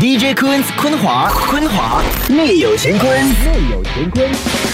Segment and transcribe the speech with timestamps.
[0.00, 4.67] DJ 坤坤华坤华内有乾坤，内有乾坤。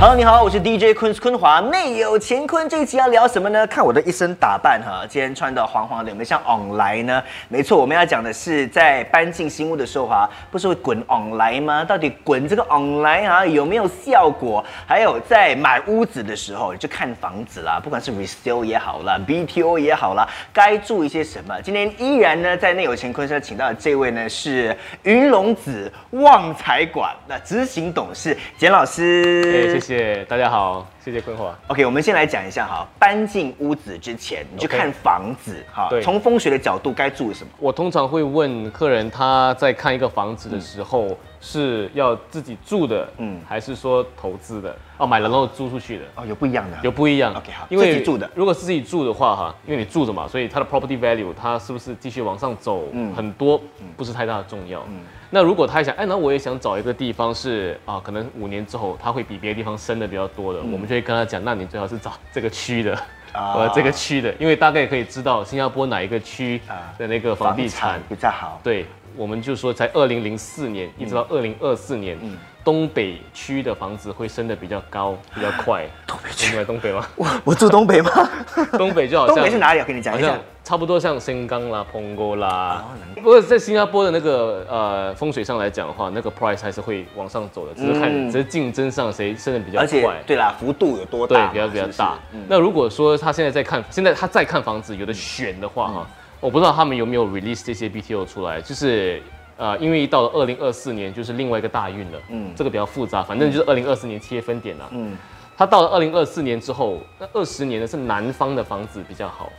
[0.00, 2.66] Hello，你好，我是 DJ 坤坤华，内有乾坤。
[2.66, 3.66] 这一集要聊什么呢？
[3.66, 7.22] 看我的一身打扮哈，今天穿的黄黄的，有没有像 on 来呢？
[7.50, 11.84] 没错，我们要讲的是在搬进新屋的时候啊，不是会滚 on 来吗？
[11.84, 14.64] 到底滚这个 on 来啊有没有效果？
[14.86, 21.60] 还有在买屋子的时候，就看房子啦，不管是 resale 也好啦，BTO 也好啦，该注意些什么？
[21.60, 29.89] 今天依然呢，在内有乾坤上请到的这位呢是云龙子旺财馆的执行董事简老师。
[29.90, 31.52] 谢大家好，谢谢坤华。
[31.66, 37.50] OK，我们先来讲一下哈，搬进屋子之前，你去看房子哈，从风水的角度该注意什么？
[37.58, 44.74] 我通常会问客人，他在看一个房子的时候是要自己住的，嗯，还是说投资的？
[44.98, 46.04] 哦，买了然后租出去的？
[46.14, 47.32] 哦，有不一样的，有不一样。
[47.34, 52.84] OK，好，因为自己住的，如果是自己住的话哈，因为你住着嘛，所以它的 property value 它是不是继续往上走？
[52.92, 53.60] 嗯，很多
[53.96, 54.80] 不是太大的重要。
[54.88, 55.00] 嗯。
[55.32, 62.98] 那如果他想，哎，那我也想找一个地方是啊，可能五年之后它会比别的地方升的比较多的，我们就会跟他讲，那你最好是找这个区的，
[63.32, 66.60] 呃，这个区的，因为大概可以知道新加坡哪一个区
[66.98, 68.60] 的那个房地产比较好。
[68.64, 68.84] 对，
[69.16, 72.18] 我们就说在二零零四年一直到二零二四年。
[72.62, 75.86] 东北区的房子会升的比较高，比较快。
[76.06, 77.06] 东北区在东北吗？
[77.16, 78.10] 我我住东北吗？
[78.76, 79.80] 东北就好像东北是哪里？
[79.80, 82.84] 我跟你讲一下，差不多像新港啦、澎湖啦。
[83.14, 90.22] 不过在新加坡的那个呃风水上来讲的话，那个 price 还是会往上走的，只是看只是竞争上谁升的比较快。
[90.26, 91.46] 对啦，幅度有多大？
[91.46, 92.18] 对，比较比较大。
[92.46, 96.06] 那如果说他现在在看，现在他在看房子，有的选的话哈，
[96.40, 99.22] 我不知道他们有没有 release 这些 BTO 出来，就是。
[99.60, 105.14] 呃，因为到了二零二四年就是另外一个大运了，嗯，这个比较复杂，反正就是二零二四年切分点了，嗯，
[105.54, 109.52] 他到了二零二四年之后，那二十年呢是南方的房子比较好，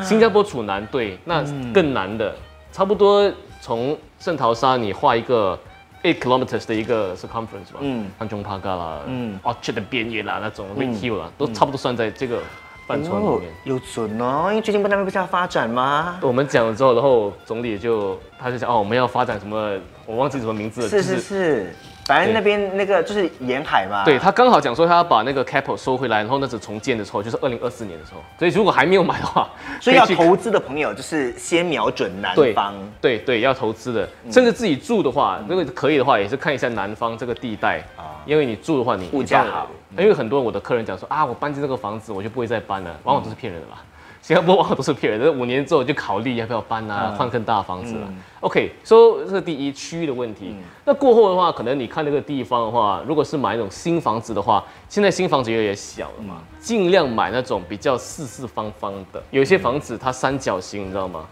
[0.00, 1.42] 新加坡处南，对，那
[1.74, 2.32] 更难的，
[2.70, 3.28] 差不多
[3.60, 5.58] 从圣淘沙你画一个
[6.04, 12.40] eight kilometers 的一个 circumference 吧，嗯，汉中帕嘎啦，嗯，Orchard 的边缘啦，那种 r e i l 啦，都差不多算在这个。
[12.88, 16.18] 范畴里面有准哦，因为最近不那边不是要发展吗？
[16.22, 20.88] 我们讲了之后，然后总理就他就讲哦，我们要发展什么，我忘记什么名字了。
[20.88, 21.74] 是是是。
[22.08, 28.20] 反正那边那个就是沿海嘛，对他刚好讲说他要把那个 capital 收回来，然后那是重建的时候，就是二零二四年的时候。
[28.38, 29.46] 所以如果还没有买的话，
[29.78, 32.72] 所以要投资的朋友就是先瞄准南方。
[32.98, 39.68] 对对，要投资的，甚至自己住的话，如果可以的话，也是看一下南方这个地带啊，因为你住的话，你物价好。
[39.98, 43.76] 因为很多我的客人讲说啊，我搬进这个房子，我就不会再搬了，往往都是骗人的嘛。
[44.20, 48.12] 新加坡往往都是骗人，这五年之后就考虑要不要搬啊，换更大的房子了。
[48.40, 50.54] OK，说这是第一区域的问题。
[50.84, 59.22] 那过后的话，可能你看那个地方的话，如果是买那种新房子的话，现在新房子越来越小了嘛，尽量买那种比较四四方方的。
[59.30, 61.24] 有些房子它三角形，你知道吗？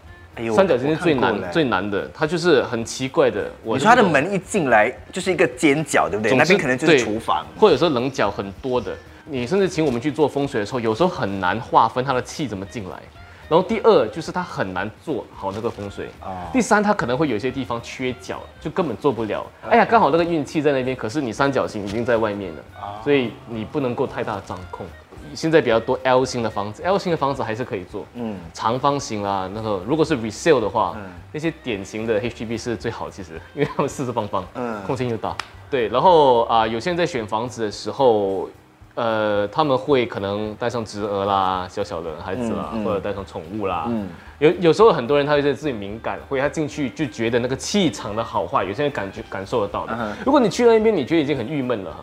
[0.55, 3.49] 三角形是最难最难的，它就是很奇怪的。
[3.63, 6.35] 你说它的门一进来就是一个尖角，对不对？
[6.35, 8.95] 那边可能就是厨房，或者说棱角很多的。
[9.29, 13.01] 你甚至请我们去做风水的时候，有时候很难划分它的气怎么进来。
[13.49, 16.49] 然后第二就是它很难做好那个风水啊。
[16.51, 19.45] 第三，它可能会有些地方缺角，就根本做不了。
[19.69, 24.85] 哎呀，刚好那个运气在那边，可是你三角形已经在外面了啊，所以你不能够太大的掌控。
[25.33, 28.05] 现在比较多 L 型的房子，L 型的房子还是可以做。
[28.15, 30.97] 嗯，长方形啦，那个如果是 resale 的话，
[31.31, 35.33] 那些典型的 HDB 是最好，其实因为它们四四方方，嗯，空间又大。
[35.69, 38.49] 对，然后啊，有些人在选房子的时候。
[38.97, 43.85] 呃，他们会可能带上侄儿啦，小小的孩子啦，或者带上宠物啦。
[43.89, 44.09] 嗯，
[44.39, 50.15] 有有时候很多人他会自己敏感，或者他进去就觉得那个气场的好坏，有些人感觉感受得到的。
[50.25, 51.95] 如果你去那边，你觉得已经很郁闷了，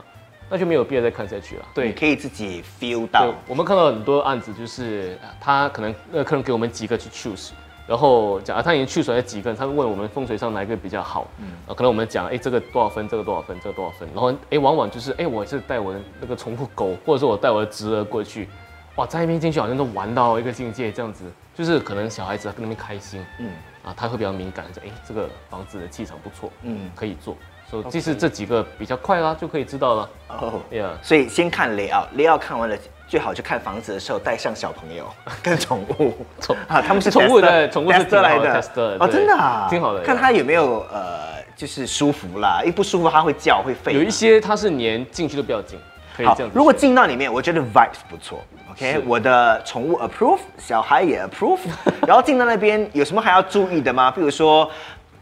[0.49, 1.65] 那就没有必要再看下去了。
[1.75, 3.35] 对，可以自己 feel 到。
[3.49, 7.51] 我们看到很多案子，就是他可能那个客人给我们几个去 choose。
[7.87, 11.27] 然后讲啊，他已经去出来几个人，他会问我们风水上哪一个比较好。
[11.39, 14.09] 嗯，啊，可能我们讲，哎，这个多少分，这个多少分，这个多少分。
[14.15, 18.49] 然后，哎，往往就是，哎，我是带我的那个宠物狗，或者是我带我的侄儿过去，
[18.97, 21.25] 哇，在那边进去好像都玩到一个境界，这样子，
[21.55, 23.51] 就是可能小孩子跟那边开心，嗯，
[23.85, 27.37] 啊，他会比较敏感，说，哎，这个房子的气场不错，嗯，可以做。
[27.69, 30.11] 所以，其实这几个比较快啦，就可以知道了。
[30.29, 32.77] 哦，呀，所以先看雷奥，雷奥看完了。
[33.07, 35.07] 最好去看房子的时候带上小朋友
[35.43, 38.59] 跟宠物，宠啊，他们是宠物的，宠物是得来的
[38.99, 40.03] 哦，真的啊，挺好的。
[40.03, 43.91] 看他有没有呃，就是舒服啦，一不舒服他会叫会吠。
[43.91, 45.79] 有一些它是连进去都不要进，
[46.17, 46.51] 可以这样。
[46.55, 51.61] 如果进到里面，我觉得 vibes 不错，OK，我的宠物 approve，小孩也 approve，
[52.07, 54.11] 然后进到那边有什么还要注意的吗？
[54.11, 54.71] 比如说。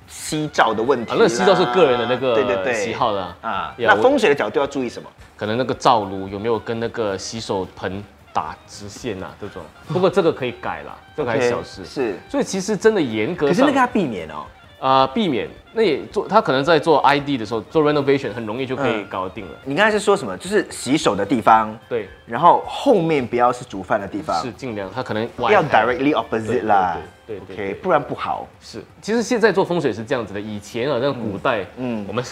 [0.08, 3.74] 夕照的问题，那夕照是个人的那个对对对喜好的啊。
[3.78, 5.08] 那风水的角度要注意什么？
[5.38, 9.30] 可能那个灶炉有没有跟那个洗手盆打直线啊？
[9.40, 9.62] 这种。
[9.88, 11.82] 不过这个可以改了，这个还是小事。
[11.86, 12.18] 是。
[12.28, 14.44] 所以其实真的严格，可是那个要避免哦。
[14.82, 19.52] 呃，避免那也做，他可能在做 ID 的时候做 renovation 很容易就可以搞定了。
[19.64, 20.36] 你刚才是说什么？
[20.36, 28.44] 就是洗手的地方，对，然后后面不要是煮饭的地方，是尽量，他可能要 directly opposite 啦，对对，OK，不然不好。
[28.60, 32.22] 是，其实现在做风水是这样子的，以前啊，那古代，嗯，我们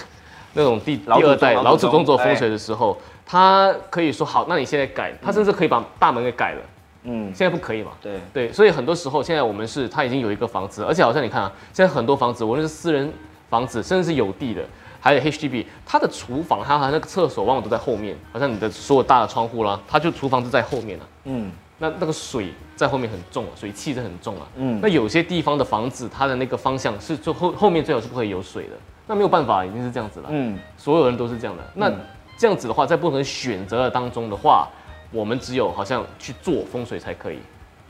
[0.52, 6.60] 那种第第二代老祖宗做风水的时候，他可以说好，那你现在改，他甚至可以把大门给改了。
[6.60, 6.66] 嗯，
[7.02, 7.92] 现在不可以嘛？
[8.00, 13.10] 对对，所以很多时候现在我们是，他已经有一个房子，而且好像你看啊，现在很多房子，无论是私人
[13.48, 14.62] 房子，甚至是有地的，
[15.00, 21.08] 还有 HDB，它的厨房，它和那个厕所往往都在后面，好像你的所有大的窗户啦，它就厨房是在后面了。
[21.24, 24.46] 嗯，那那个水在后面很重啊，水气是很重啊。
[24.56, 28.72] 嗯，那有些地方的房子，它的那个方向是最后后面最好是不可以有水的，
[29.06, 30.28] 那没有办法，已经是这样子了。
[30.30, 31.62] 嗯，所有人都是这样的。
[31.74, 31.90] 那
[32.36, 34.68] 这样子的话，在不同选择的当中的话。
[35.12, 37.38] 我们只有好像去做风水才可以，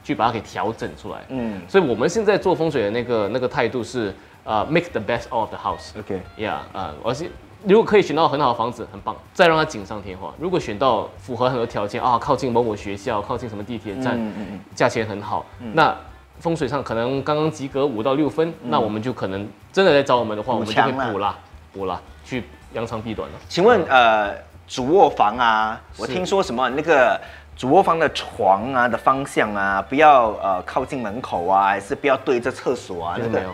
[0.02, 1.18] 去把它给调整出来。
[1.28, 4.14] 嗯，所以我们现在做风水的那个那个态度是，
[4.44, 5.98] 呃，make the best of the house。
[5.98, 7.28] OK，Yeah，啊，而且
[7.64, 10.32] 如果可以选到很好的房子，很棒，再让它锦上添花。
[10.38, 15.44] 如果选到符合很多条件啊，靠近某某学校，靠近什么地铁站，嗯嗯价钱很好，
[15.74, 15.94] 那
[16.38, 21.38] 风水上可能刚刚及格五到六分，那我们就可能真的来找我们的话，我们就会补啦，
[21.70, 23.34] 补啦，去扬长避短了。
[23.48, 24.49] 请问，呃。
[24.70, 27.20] 主卧房啊，我听说什么那个
[27.56, 33.16] 主卧房的床啊的方向啊，不要呃靠近门口啊，还是不要对着厕所啊？
[33.18, 33.50] 那个没有，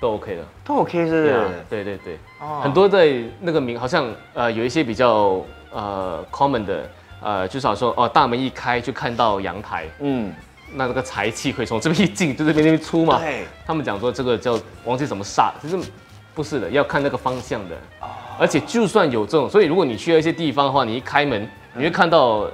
[0.00, 1.50] 都 OK 的，都 OK 是？
[1.68, 2.18] 对对对，
[2.62, 6.90] 很多在那个名好像呃有一些比较呃 common 的
[7.20, 10.32] 呃，就是说哦大门一开就看到阳台，嗯，
[10.72, 13.18] 那这个财气可以从这边一进就这边那边出嘛？
[13.18, 15.78] 对，他们讲说这个叫忘记怎么煞，其实
[16.34, 17.76] 不是的，要看那个方向的。
[18.38, 22.46] 而且就算有这种，所以如果你去了一些地方的话，你一开门，你会看到，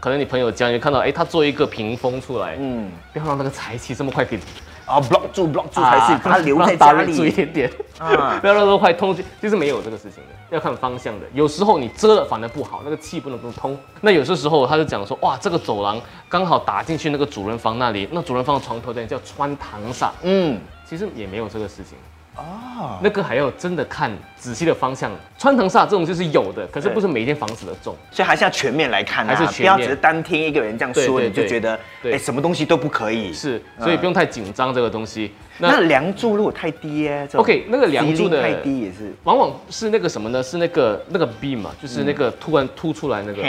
[0.00, 4.38] 可能你朋友家，你会看到，哎，他做一个屏风出来，嗯，不要让那个财气这么快给
[4.86, 11.26] 啊 block 住 block 住才是，它留在家里住一点点，啊， 不要让那么快通去，就是没有这个事情的，要看方向的。
[11.34, 13.78] 有时候你遮了反而不好，那个气不能不通。
[14.00, 20.58] 那有些时候他就讲说，哇，这个走廊刚好打进去那个主人房那里，那主人房的床头在叫穿堂煞，嗯，
[20.88, 21.98] 其实也没有这个事情。
[22.38, 33.32] 哦，那个还要真的看仔细的方向，穿藤煞这种就是有的，可是不是每一间房子的重，所以还是要全面来看，还是不要只是单听一个人这样说，你就觉得哎什么东西都不可以。
[33.32, 35.32] 是，所以不用太紧张这个东西。
[35.58, 40.40] 那梁柱如果太低，OK，那个梁柱的太低也是，往往是那个什么呢？
[40.40, 43.42] 是那个那个 beam 嘛，就是那个突然凸出来那个，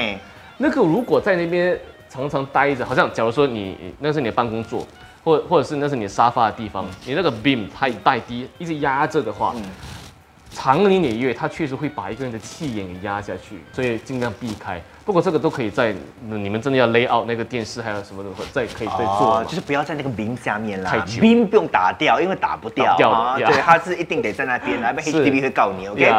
[0.58, 4.88] 那个如果在那边常常待着，好像假如说你那是你的办公座。
[5.24, 9.54] 或或者是那是你沙发的地方，你那个 beam 太太低，一直压着的话，
[10.52, 14.82] 长年累月，它确实会把一个人的气眼给压下去，所以尽量避开。
[15.10, 15.92] 不过这个都可以在
[16.22, 21.04] 你们真的要 lay out 那个电视还有什么的，再可以再做，就是不要在那个冰下面啦。
[21.20, 22.96] 冰不用打掉，因为打不掉。
[23.36, 25.88] 对，它是一定得在那边， 那边 HDB 会告你。
[25.88, 26.14] OK。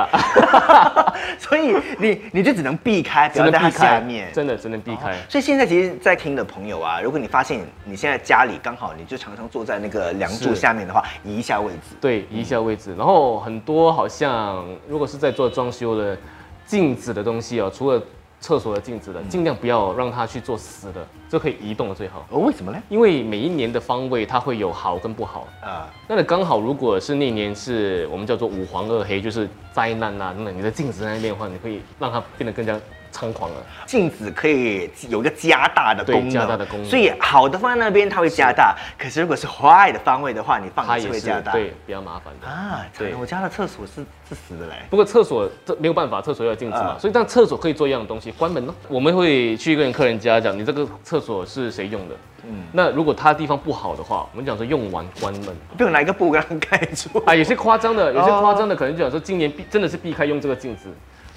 [1.39, 4.29] 所以你你就只能避开，不要在它下面。
[4.33, 5.17] 真的只能避开。
[5.29, 11.95] 所以现在其实，在听的朋友啊，如果你发现你现在家里刚好你就常常坐在那个梁柱下面的话，移一下位置。
[12.01, 12.93] 对，移一下位置。
[12.99, 16.19] 然后很多好像如果是在做装修的
[16.67, 18.03] 镜子的东西哦，除了
[18.41, 22.27] 厕所的镜子的，尽量不要让它去做死的，这可以移动的最好。
[22.31, 22.83] 哦，为什么呢？
[22.89, 25.93] 因为每一年的方位它会有好跟不好啊。
[26.09, 32.79] 那你刚好如果是那年是我们叫做五黄二黑，就是灾难呐，那你的镜子在那边的话，你可以让它变得更加。
[33.13, 36.89] 猖狂了，镜子可以有一个加大的功能，加大的功能。
[36.89, 38.77] 所以好的放在那边，它会加大。
[38.99, 42.87] 可是如果是坏的方位的话，你放它也会加大，对，比较麻烦的啊。
[42.97, 44.75] 对，我家的厕所是是死的嘞。
[44.89, 48.75] 不过厕所这没有办法，厕所要镜子嘛，所以但厕所可以做一样的东西，关门呢。
[48.89, 52.15] 我们会去一个人客人家讲，你这个厕所是谁用的？
[52.45, 57.35] 嗯，那如果他地方不好的话，我们讲说用完关门，不用拿一个布给它盖住啊。
[57.35, 60.89] 有些夸张的，有些夸张的可能就讲说今年避真的是避开用这个镜子。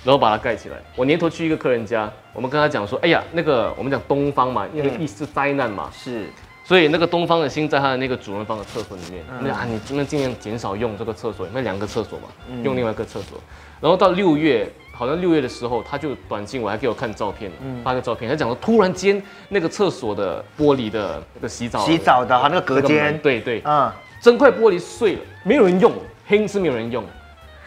[0.03, 0.77] 然后把它盖起来。
[0.95, 6.25] 我年头去一个客人家，我们跟他讲说，哎呀，那个我们讲东方嘛，因为意思是灾难嘛，是，
[6.63, 9.23] 所以那个东方的星在他的那个主人房的厕所里面。
[9.41, 12.27] 那啊，你尽量尽量减少用这个厕所，那两个厕所嘛，
[12.63, 13.39] 用另外一个厕所。
[13.79, 17.51] 然后到六月，好像六月的时候，他就短信我还给我看照片，
[17.83, 23.91] 发个照片，他讲说突然间那个厕所的玻璃的那个洗澡洗澡的哈那个隔间，对对，嗯，
[24.21, 25.91] 整块玻璃碎了，没有人用，
[26.25, 27.03] 黑是没有人用。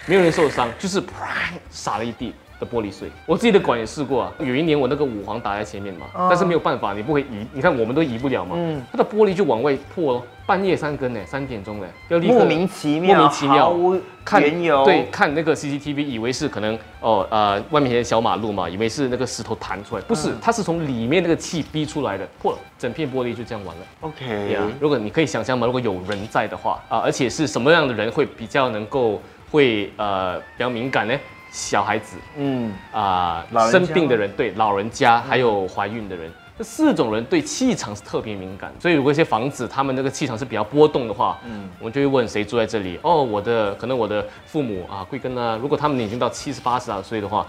[0.04, 3.08] 没有人受伤，就是啪洒了一地，的玻璃碎。
[3.24, 10.22] 我自己的馆也试过啊，有一年我那个五黄打在前面嘛，但是没有办法，你不会移，你看我们都移不了嘛，嗯它的玻璃就往外破了。
[10.46, 14.84] 半夜三更呢，三点钟呢，要立刻莫名其妙，莫名其妙看缘由。
[14.84, 23.82] 对，看那个 CCTV，以为是可能哦呃外面小马路嘛，以为是那个石头弹出来，不是，它是从里面那个气逼出来的，破了，整片玻璃就这样完了。
[24.02, 29.20] OK，呀，如果你可以想象嘛，如果有人在的话啊，而且是什么样的人会比较能够
[29.56, 31.18] 会呃比较敏感呢？
[31.50, 36.30] 小孩子，嗯啊，生病的人，对，老人家还有怀孕的人。
[36.58, 42.98] 这四种人对气场是特别敏感，所以如果一些房子他们那个气场是比较波动的话，嗯，我们就会问谁住在这里？
[43.02, 45.58] 哦，我的可能我的父母啊，贵庚啊？
[45.60, 47.46] 如果他们已经到七十八十岁的话，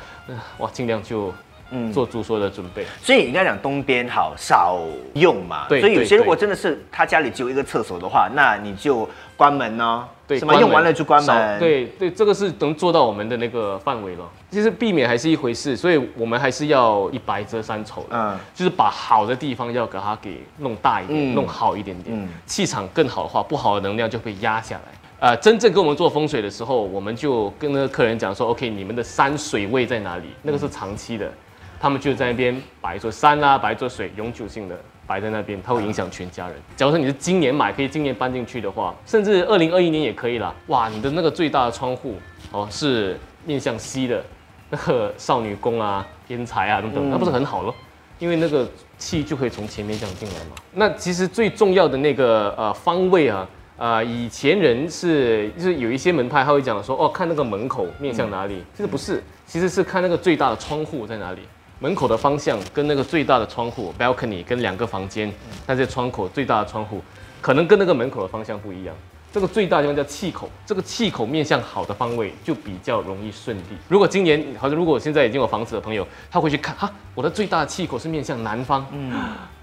[0.59, 1.33] 哇，尽量就
[1.71, 2.85] 嗯做足所有的准备。
[3.01, 4.79] 所以应该讲东边好少
[5.15, 5.79] 用嘛，对。
[5.81, 10.05] 所以有些如果真的是他家里只有一个厕所的话，那你就关门呢。
[10.27, 11.57] 对，什么用完了就关门。
[11.59, 14.29] 对对，这个是能做到我们的那个范围了。
[14.51, 18.05] 其实避免还是一回事，所以我们还是要一白遮三丑。
[18.09, 24.81] 嗯，就是把好的地方要给它给弄大一点，弄好一点点，气场更好的话，不好的能量就会压下来。
[25.19, 30.25] 呃，真正跟我们做风水的时候，我们就跟那个客人讲说，OK，你们的山水位在哪里？
[30.41, 31.31] 那个是长期的，
[31.79, 34.77] 他们就在那边摆一座山啊，摆一座水，永久性的。
[35.07, 36.57] 摆在那边，它会影响全家人。
[36.75, 40.53] 假如说你是今年买，可以今年搬进去的话，甚至二零二一年也可以啦。
[40.67, 42.15] 哇，你的那个最大的窗户
[42.51, 44.21] 哦，是面向西的，
[44.69, 47.73] 那个少女宫啊、天才啊等等，那不是很好咯？
[48.19, 50.55] 因为那个气就可以从前面这样进来嘛。
[50.73, 53.47] 那其实最重要的那个呃方位啊，
[53.77, 61.41] 呃以前人是就是有一些门派他会讲说，哦看那个门口面向哪里，其实不是，其实是看那个最大的窗户在哪里。
[61.79, 65.31] 门口的方向跟那个最大的窗户 balcony 跟两个房间，
[65.67, 67.01] 那些窗口最大的窗户，
[67.39, 68.95] 可能跟那个门口的方向不一样。
[69.37, 73.77] 这个最大地方叫气口，这个气口面向好的方位就比较容易顺利。
[73.87, 79.13] 如果今年好像如果现在已经有房子的朋友，他会去看哈，我的最大的气口是面向南方，嗯，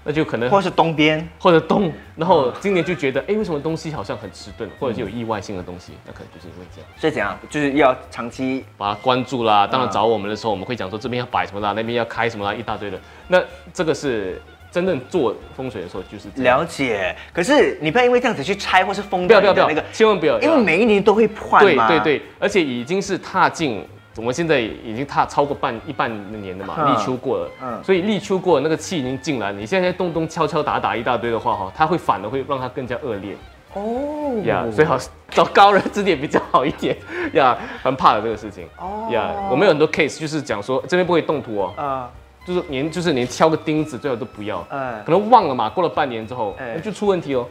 [0.05, 6.89] 那就可能或是东边或者东，然后今年就觉得哎，为什么东西好像很迟钝，或者是有意外性的东西，那可能就是因为这样。
[6.97, 9.67] 所以怎样，就是要长期把它关注啦。
[9.67, 12.97] 当然找我们的时候，我们会讲说这边要摆什么啦，那边要开什么啦，一大堆的。
[13.27, 14.41] 那这个是。
[14.75, 21.87] 真正做风水的时候就是了解，可是你不要因为这样子去拆或是封掉不要不要那个，千万不要，因为每一年都会换嘛。
[21.87, 33.33] 对对对，而且已经是踏进，我们现在已经踏超过半一半的年了嘛，立秋过了，嗯，所以立秋过了，那个气已经进来，你现在咚咚敲敲打打一大堆的话哈，它会反而会让它更加恶劣。
[33.75, 34.97] 哦呀，最好
[35.29, 36.97] 找高人指点比较好一点
[37.31, 38.67] 呀，很怕的这个事情。
[38.77, 41.73] 哦呀，我们有很多 case 就是讲说这边不会动土哦。
[41.77, 42.11] 啊。
[42.45, 47.47] 就是连就是连敲个钉子最好都不要，嗯，可能忘了嘛，过了半年之后，哎，就出问题哦。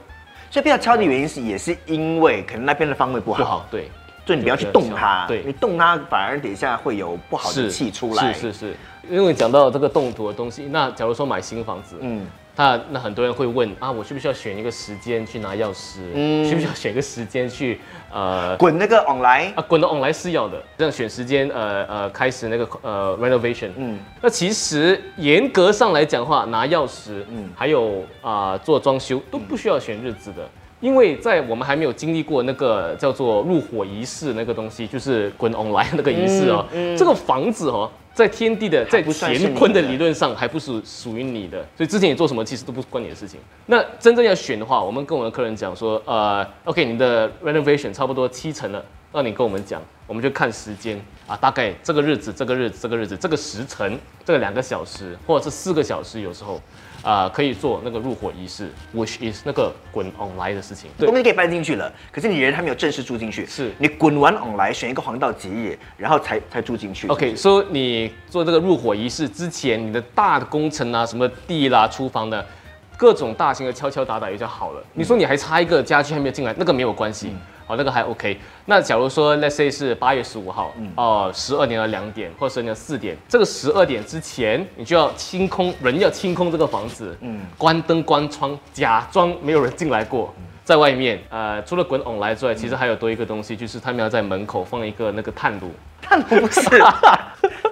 [0.51, 3.91] 所以不要敲的原因是也是因为可能那边的方位不好，不好，对，
[4.25, 8.33] 所以你不要去动它，对，你动它反而等一下会有不好的气出来。
[8.33, 8.77] 是是是，
[9.11, 12.27] 因为讲到这个动土的东西，那假如说买新房子，嗯。
[12.57, 15.99] 那那很多人会问啊，我需不需要选一个时间去拿钥匙？
[16.15, 17.81] 嗯，需不需要选一个时间去
[18.13, 19.65] 呃滚那个 online 啊？
[19.67, 23.71] 滚的 online 是要的，这样选时间呃呃开始那个呃 renovation。
[23.77, 30.49] 嗯，那其实严格上来讲话，拿钥匙，嗯，还有啊做装修都不需要选日子的，
[30.85, 37.91] 因为在我们还没有经历过那个叫做入伙仪式那个东西，就是滚 online 那个仪式哦，这个房子哦。
[38.13, 43.41] 在天地的，在乾坤的理论上，还不是属于你的，所以之前你做什么，其实都不关你的事情。
[43.67, 56.61] 那真正要选的话，我们跟我们的客人讲说，呃，OK，你的 renovation 差不多七成了，那你跟我们讲，我们就看时间啊，大概这个日子、这个日子、这个日子、这个时辰，这个两个小时或者是四个小时，有时候。
[57.05, 60.91] 啊，可以做那个入伙仪式，which is 那个滚 on 来的事情。
[60.99, 63.45] 对，东西可以搬进去了，可是你人还没有正式住进去。
[63.45, 67.07] 是，你滚完 on 来，选一个黄道吉日，然后才才住进去。
[67.09, 72.45] OK，说你做这个入伙仪式之前，你的大的工程啊，什么地啦、厨房的，
[72.97, 74.83] 各种大型的敲敲打打也就好了。
[74.95, 77.35] 你说你还差一个家具还没有进来，那个没有关系。
[77.67, 78.39] 好，那个还 OK。
[78.67, 90.35] 那假如说，Let's say 是八月十五号，哦，十二点到两点，或者十二点四点，这个十二点之前，你就要清空，人要清空这个房子，嗯，关灯关窗，假装没有人进来过。
[90.65, 95.71] 在外面，呃，除了滚筒来之外，其实还有多一个东西，就是他们要在门口放一个那个炭炉。
[96.01, 96.63] 炭炉不是，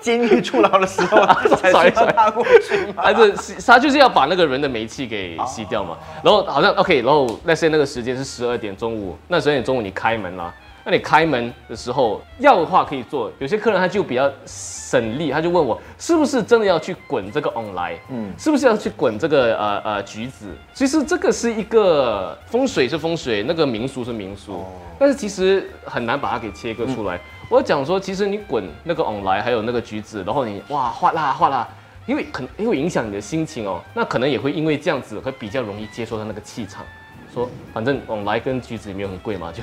[0.01, 1.19] 监狱出牢的时候
[1.57, 3.03] 才 需要过去吗？
[3.03, 5.97] 还是他就是要把那个人的煤气给吸掉嘛？
[6.23, 10.53] 然后好像 OK，然后那些那个时间是十二点中午，那十二点中午你开门了，
[10.85, 20.47] 那你开门的时候要的话可以做，有些客人他就比较省力，他就问我是不是真的要去滚这个 on 来，嗯，是不是要去滚这个呃呃橘子？
[20.75, 24.65] 其实这个是一个风水是风水，那个民俗是民俗，
[24.99, 27.21] 但是其实很难把它给切割出来。
[27.49, 31.69] 我讲说，其实你滚那个 on 来，还有那个橘子，然后你哇哗啦哗啦，
[32.07, 36.85] 因为可能会影响你的心情哦，那可能也会因为这样子会比较容易接受到那个气场，
[37.33, 39.63] 说反正 on 来跟橘子也没有很贵嘛，就。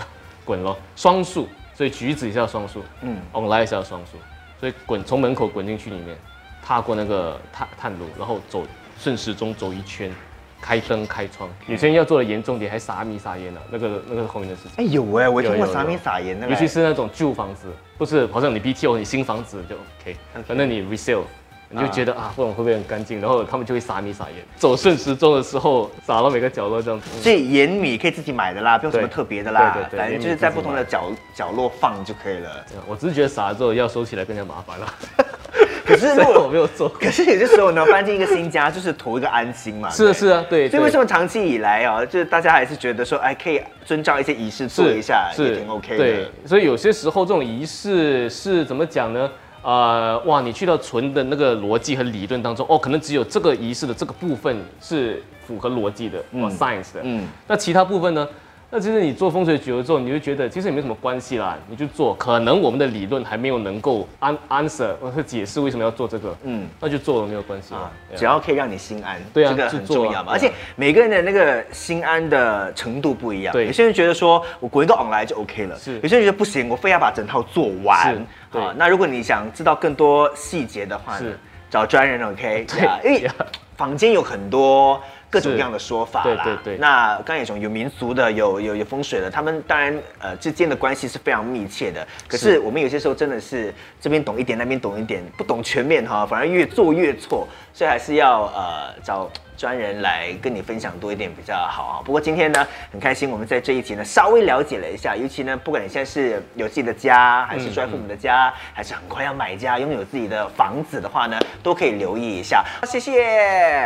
[0.49, 4.13] 滚咯，双数，所以橘子也是要双数，嗯，online 也是要双数，
[4.59, 6.17] 所以滚从门口滚进去里面，
[6.65, 8.65] 踏过那个探探路，然后走
[8.97, 10.11] 顺时钟走一圈，
[10.59, 14.71] 开灯开窗，有些人要做的严重点，还撒米撒盐呢，那个那个是后面的事情。
[14.77, 17.67] 哎有哎，我听过撒米撒盐的，尤其是那种旧房子，
[17.99, 21.25] 不是好像你 BTO 你新房子就 OK，反正你 resale。
[21.71, 23.21] 你就觉得啊，这种会不会很干净？
[23.21, 27.07] 然后他们就会撒米撒盐，走顺时钟的时候撒到每个角落这样子。
[27.21, 32.49] 所以盐米可以自己买的啦，不用什么特别的啦，反正就是在不同的角角落放就可以了。
[32.87, 34.93] 我只是觉得撒了之后要收起来更加麻烦了。
[35.85, 39.89] 可是如果 我没有做，可是有些时候呢，搬进一个新家就是图一个安心嘛。
[39.93, 40.69] 是啊是啊，对。
[40.69, 45.97] 所以为什么长期以来啊，就是大家还是觉得说，哎，可以遵照一些仪式做一下，也挺 OK 的。
[45.97, 49.29] 对，所以有些时候这种仪式是怎么讲呢？
[49.61, 58.27] 呃，哇，你去到纯的那个逻辑和理论当中，哦，可能只有这个仪式的这个部分是符合逻辑的，嗯，science 的，嗯，那其他部分呢？
[58.71, 62.13] 那其实你做风水久了之后，你就觉得其实也没什么关系啦，你就做。
[62.15, 70.31] 可能我们的理论还没有能够 an answer 或者解释为什么要做这个，嗯，那就做了没有关系啊，只要可以让你心安，对啊，这个很重要嘛。
[70.31, 78.15] 而且每个人的那个心安的程度不一样，对，有些人觉得说我滚一个 on 来就 OK 了，是，有些人觉得不行，我非要把整套做完，
[78.51, 81.37] 好，那如果你想知道更多细节的话，是。
[81.71, 83.29] 找专人 OK，对，因为
[83.77, 84.99] 房间有很多。
[85.29, 86.77] 各种各样的说法啦，对对对。
[86.77, 92.07] 那刚才种有民俗的，有有有风水的，他们当然呃之间的关系是非常密切的。
[92.27, 99.29] 可是我们有些时候真的是这边懂一点，那边懂一点，不懂全面哈，反而越做越错，所以还是要呃找。
[99.59, 101.95] 专人来跟你分享多一点比较好啊。
[102.05, 112.63] 不过今天呢，很开心，我们在这一集呢稍微了解了一下，尤其呢，不管你现在是有自己的家，还是住在父母的家，还是很快要买家，拥有自己的房子的话呢，都可以留意一下。
[112.83, 113.11] 谢谢，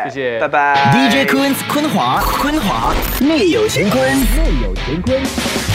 [0.06, 0.94] 谢谢，拜拜。
[0.94, 5.73] DJ 坤坤华，坤华内有乾坤，内有乾坤。